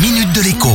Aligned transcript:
minute 0.00 0.32
de 0.32 0.42
l'écho. 0.42 0.70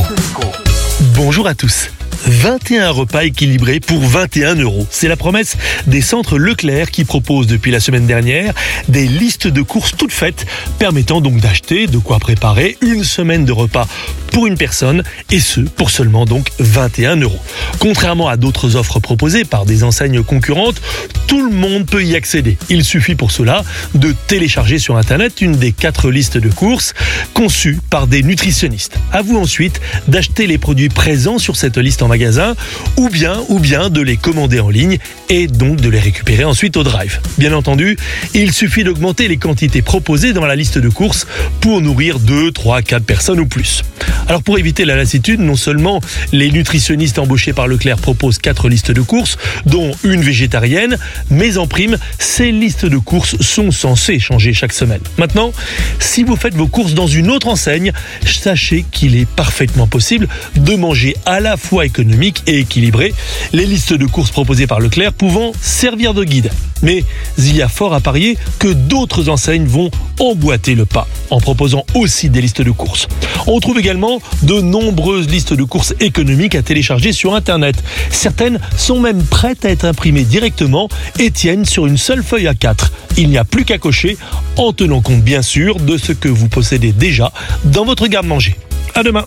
Bonjour 1.15 1.47
à 1.47 1.55
tous. 1.55 1.89
21 2.25 2.89
repas 2.89 3.23
équilibrés 3.23 3.79
pour 3.79 4.01
21 4.01 4.55
euros. 4.55 4.85
C'est 4.89 5.07
la 5.07 5.15
promesse 5.15 5.55
des 5.87 6.01
centres 6.01 6.37
Leclerc 6.37 6.91
qui 6.91 7.05
proposent 7.05 7.47
depuis 7.47 7.71
la 7.71 7.79
semaine 7.79 8.05
dernière 8.05 8.53
des 8.89 9.07
listes 9.07 9.47
de 9.47 9.61
courses 9.61 9.95
toutes 9.97 10.11
faites 10.11 10.45
permettant 10.77 11.21
donc 11.21 11.37
d'acheter 11.39 11.87
de 11.87 11.97
quoi 11.97 12.19
préparer 12.19 12.77
une 12.81 13.03
semaine 13.03 13.45
de 13.45 13.51
repas 13.51 13.87
pour 14.33 14.47
une 14.47 14.57
personne 14.57 15.03
et 15.31 15.39
ce 15.39 15.61
pour 15.61 15.91
seulement 15.91 16.25
donc 16.25 16.49
21 16.59 17.17
euros. 17.17 17.39
Contrairement 17.79 18.27
à 18.27 18.35
d'autres 18.35 18.75
offres 18.75 18.99
proposées 18.99 19.45
par 19.45 19.65
des 19.65 19.83
enseignes 19.83 20.23
concurrentes, 20.23 20.81
tout 21.27 21.45
le 21.45 21.55
monde 21.55 21.85
peut 21.85 22.03
y 22.03 22.15
accéder. 22.15 22.57
Il 22.69 22.83
suffit 22.83 23.15
pour 23.15 23.31
cela 23.31 23.63
de 23.93 24.13
télécharger 24.27 24.79
sur 24.79 24.97
internet 24.97 25.39
une 25.39 25.53
des 25.53 25.71
quatre 25.71 26.09
listes 26.09 26.37
de 26.37 26.49
courses 26.49 26.93
conçues 27.33 27.79
par 27.89 28.07
des 28.07 28.23
nutritionnistes. 28.23 28.97
À 29.11 29.21
vous 29.21 29.37
ensuite 29.37 29.79
d'acheter 30.07 30.47
les 30.47 30.57
produits 30.57 30.89
présents 30.89 31.37
sur 31.37 31.55
cette 31.55 31.77
liste 31.77 32.01
en 32.01 32.07
magasin 32.07 32.55
ou 32.97 33.09
bien 33.09 33.39
ou 33.49 33.59
bien 33.59 33.89
de 33.89 34.01
les 34.01 34.17
commander 34.17 34.59
en 34.59 34.69
ligne 34.69 34.97
et 35.29 35.47
donc 35.47 35.79
de 35.79 35.89
les 35.89 35.99
récupérer 35.99 36.43
ensuite 36.43 36.75
au 36.75 36.83
drive. 36.83 37.19
Bien 37.37 37.53
entendu, 37.53 37.97
il 38.33 38.51
suffit 38.51 38.83
d'augmenter 38.83 39.27
les 39.27 39.37
quantités 39.37 39.83
proposées 39.83 40.33
dans 40.33 40.45
la 40.45 40.55
liste 40.55 40.79
de 40.79 40.89
courses 40.89 41.27
pour 41.61 41.81
nourrir 41.81 42.19
2, 42.19 42.51
3, 42.51 42.81
4 42.81 43.03
personnes 43.03 43.39
ou 43.39 43.45
plus. 43.45 43.83
Alors 44.27 44.41
pour 44.41 44.57
éviter 44.57 44.85
la 44.85 44.95
lassitude, 44.95 45.39
non 45.39 45.55
seulement 45.55 45.99
les 46.31 46.51
nutritionnistes 46.51 47.19
embauchés 47.19 47.53
par 47.53 47.67
Leclerc 47.67 47.97
proposent 47.97 48.37
quatre 48.37 48.69
listes 48.69 48.91
de 48.91 49.01
courses, 49.01 49.37
dont 49.65 49.91
une 50.03 50.21
végétarienne, 50.21 50.97
mais 51.29 51.57
en 51.57 51.67
prime, 51.67 51.97
ces 52.19 52.51
listes 52.51 52.85
de 52.85 52.97
courses 52.97 53.35
sont 53.41 53.71
censées 53.71 54.19
changer 54.19 54.53
chaque 54.53 54.73
semaine. 54.73 55.01
Maintenant, 55.17 55.51
si 55.99 56.23
vous 56.23 56.35
faites 56.35 56.55
vos 56.55 56.67
courses 56.67 56.93
dans 56.93 57.07
une 57.07 57.29
autre 57.29 57.47
enseigne, 57.47 57.91
sachez 58.25 58.85
qu'il 58.91 59.15
est 59.15 59.27
parfaitement 59.27 59.87
possible 59.87 60.27
de 60.55 60.75
manger 60.75 61.15
à 61.25 61.39
la 61.39 61.57
fois 61.57 61.85
économique 61.85 62.43
et 62.47 62.59
équilibré, 62.59 63.13
les 63.51 63.65
listes 63.65 63.93
de 63.93 64.05
courses 64.05 64.31
proposées 64.31 64.67
par 64.67 64.79
Leclerc 64.79 65.13
pouvant 65.13 65.51
servir 65.61 66.13
de 66.13 66.23
guide. 66.23 66.49
Mais 66.81 67.03
il 67.37 67.55
y 67.55 67.61
a 67.61 67.69
fort 67.69 67.93
à 67.93 68.01
parier 68.01 68.37
que 68.59 68.67
d'autres 68.67 69.29
enseignes 69.29 69.65
vont 69.65 69.89
emboîter 70.23 70.75
le 70.75 70.85
pas 70.85 71.07
en 71.29 71.39
proposant 71.39 71.85
aussi 71.93 72.29
des 72.29 72.41
listes 72.41 72.61
de 72.61 72.71
courses. 72.71 73.07
On 73.47 73.59
trouve 73.59 73.79
également 73.79 74.21
de 74.43 74.61
nombreuses 74.61 75.27
listes 75.27 75.53
de 75.53 75.63
courses 75.63 75.93
économiques 75.99 76.55
à 76.55 76.61
télécharger 76.61 77.11
sur 77.11 77.35
Internet. 77.35 77.83
Certaines 78.09 78.59
sont 78.77 78.99
même 78.99 79.23
prêtes 79.23 79.65
à 79.65 79.69
être 79.69 79.85
imprimées 79.85 80.23
directement 80.23 80.89
et 81.19 81.31
tiennent 81.31 81.65
sur 81.65 81.85
une 81.85 81.97
seule 81.97 82.23
feuille 82.23 82.47
à 82.47 82.53
4. 82.53 82.91
Il 83.17 83.29
n'y 83.29 83.37
a 83.37 83.43
plus 83.43 83.65
qu'à 83.65 83.77
cocher 83.77 84.17
en 84.57 84.73
tenant 84.73 85.01
compte 85.01 85.21
bien 85.21 85.41
sûr 85.41 85.79
de 85.79 85.97
ce 85.97 86.11
que 86.11 86.29
vous 86.29 86.47
possédez 86.47 86.91
déjà 86.91 87.31
dans 87.65 87.85
votre 87.85 88.07
garde-manger. 88.07 88.55
À 88.95 89.03
demain. 89.03 89.25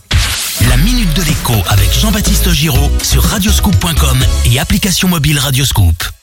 La 0.69 0.77
minute 0.77 1.13
de 1.13 1.21
l'écho 1.21 1.53
avec 1.67 1.93
Jean-Baptiste 1.93 2.51
Giraud 2.51 2.91
sur 3.03 3.23
radioscoop.com 3.23 4.17
et 4.51 4.59
application 4.59 5.07
mobile 5.07 5.37
Radioscoop. 5.37 6.16